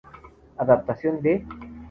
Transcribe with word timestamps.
Adaptación 0.57 1.21
de 1.21 1.45